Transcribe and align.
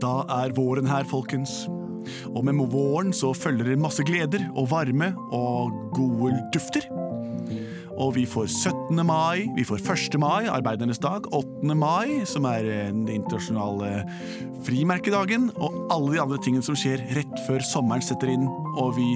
Da 0.00 0.24
er 0.42 0.54
våren 0.56 0.88
her, 0.90 1.04
folkens. 1.08 1.64
Og 2.32 2.44
med 2.46 2.56
våren 2.72 3.12
så 3.16 3.32
følger 3.36 3.72
det 3.72 3.80
masse 3.80 4.04
gleder 4.06 4.46
og 4.54 4.70
varme 4.70 5.12
og 5.34 5.74
gode 5.96 6.36
dufter. 6.54 6.86
Og 8.00 8.14
vi 8.16 8.24
får 8.24 8.46
17. 8.48 9.02
mai, 9.04 9.44
vi 9.56 9.64
får 9.66 9.82
1. 9.82 10.16
mai, 10.22 10.48
arbeidernes 10.48 11.00
dag, 11.02 11.26
8. 11.36 11.74
mai, 11.76 12.22
som 12.24 12.46
er 12.48 12.64
den 12.64 13.02
internasjonale 13.12 14.06
frimerkedagen, 14.64 15.50
og 15.60 15.76
alle 15.92 16.14
de 16.14 16.22
andre 16.22 16.40
tingene 16.40 16.64
som 16.64 16.78
skjer 16.78 17.04
rett 17.16 17.44
før 17.44 17.60
sommeren 17.66 18.04
setter 18.04 18.32
inn, 18.32 18.48
og 18.80 18.94
vi 18.96 19.10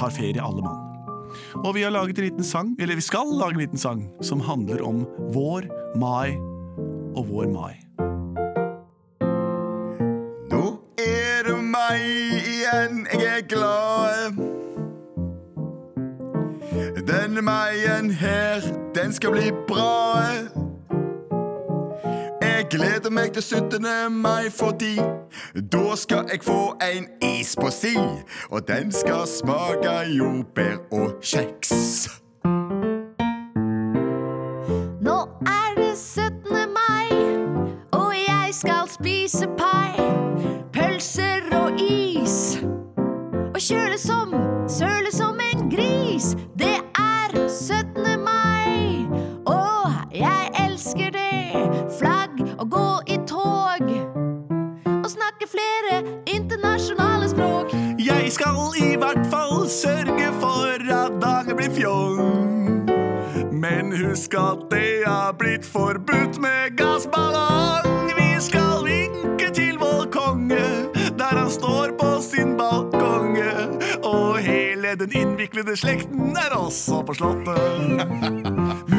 tar 0.00 0.14
ferie 0.16 0.40
alle 0.40 0.64
mann. 0.64 0.80
Og 1.60 1.74
vi 1.76 1.84
har 1.84 1.92
laget 1.92 2.18
en 2.22 2.30
liten 2.30 2.46
sang, 2.46 2.72
eller 2.80 2.96
vi 2.96 3.04
skal 3.04 3.28
lage 3.36 3.58
en 3.58 3.64
liten 3.66 3.80
sang, 3.80 4.06
som 4.24 4.40
handler 4.40 4.80
om 4.86 5.04
vår, 5.36 5.68
mai 6.00 6.32
og 7.12 7.26
vår 7.28 7.52
mai. 7.52 7.81
Igjen, 12.52 13.06
jeg 13.12 13.38
er 13.38 13.46
glad. 13.48 14.32
Denne 17.06 17.42
meien 17.42 18.10
her, 18.10 18.60
den 18.94 19.12
skal 19.12 19.30
bli 19.30 19.50
bra. 19.68 20.22
Jeg 22.42 22.66
gleder 22.70 23.10
meg 23.10 23.32
til 23.32 23.42
17. 23.42 23.86
mai 24.10 24.50
fordi 24.50 24.96
da 25.72 25.96
skal 25.96 26.24
jeg 26.30 26.40
få 26.42 26.76
en 26.94 27.06
is 27.22 27.56
på 27.60 27.70
si. 27.70 27.96
Og 28.50 28.68
den 28.68 28.92
skal 28.92 29.26
smake 29.26 29.90
jordbær 30.18 30.76
og 30.92 31.12
kjeks. 31.22 31.72
Nå 35.00 35.18
er 35.46 35.74
det 35.76 35.98
17. 35.98 36.32
mai, 36.78 37.08
og 37.92 38.14
jeg 38.28 38.48
skal 38.52 38.88
spise 38.88 39.46
pai. 39.58 39.92
Pølser 40.72 41.42
og 41.52 41.80
is. 41.80 42.11
Snakke 55.42 55.48
flere 55.48 56.02
internasjonale 56.26 57.28
språk. 57.28 57.72
Jeg 57.98 58.32
skal 58.32 58.56
i 58.78 58.96
hvert 58.96 59.26
fall 59.30 59.68
sørge 59.68 60.32
for 60.40 60.92
at 60.92 61.20
dagen 61.22 61.56
blir 61.56 61.70
fjong. 61.70 62.88
Men 63.52 63.92
husk 63.92 64.34
at 64.34 64.70
det 64.70 65.02
er 65.06 65.32
blitt 65.38 65.64
forbudt 65.64 66.38
med 66.40 66.76
gassballong. 66.76 68.12
Vi 68.16 68.40
skal 68.40 68.84
vinke 68.84 69.50
til 69.54 69.78
vår 69.78 70.10
konge 70.10 70.88
der 71.18 71.36
han 71.38 71.50
står 71.50 71.96
på 71.98 72.20
sin 72.22 72.56
balkong. 72.56 73.38
Og 74.02 74.38
hele 74.38 74.96
den 74.98 75.12
innviklede 75.12 75.76
slekten 75.76 76.36
er 76.36 76.56
også 76.56 77.02
på 77.06 77.14
Slottet. 77.14 78.88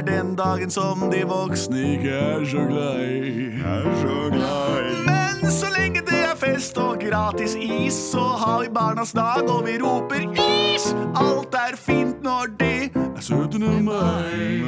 er 0.00 0.06
den 0.06 0.34
dagen 0.36 0.70
som 0.72 1.02
de 1.12 1.20
voksne 1.28 1.80
ikke 1.94 2.12
er 2.16 2.44
så 2.48 2.62
glad 2.68 3.00
i. 3.04 3.46
Er 3.60 3.88
så 4.00 4.18
glad 4.32 4.86
i 4.88 4.94
Men 5.08 5.50
så 5.52 5.68
lenge 5.74 6.00
det 6.06 6.20
er 6.24 6.36
fest 6.40 6.78
og 6.80 7.00
gratis 7.02 7.54
is, 7.54 7.96
så 8.12 8.22
har 8.40 8.62
vi 8.62 8.70
barnas 8.74 9.12
dag, 9.12 9.44
og 9.44 9.66
vi 9.66 9.76
roper 9.82 10.24
is! 10.40 10.92
Alt 11.20 11.56
er 11.58 11.76
fint 11.76 12.22
når 12.24 12.54
det 12.60 12.90
er 12.94 13.20
17. 13.20 13.84
mai. 13.84 14.64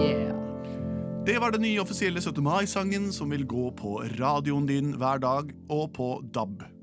Yeah. 0.00 0.34
Det 1.26 1.38
var 1.40 1.50
den 1.50 1.62
nye 1.62 1.80
offisielle 1.80 2.20
17. 2.20 2.44
mai-sangen 2.44 3.12
som 3.12 3.30
vil 3.30 3.46
gå 3.46 3.70
på 3.76 4.02
radioen 4.20 4.68
din 4.68 4.92
hver 5.00 5.18
dag 5.24 5.52
og 5.68 5.90
på 5.96 6.12
DAB. 6.34 6.79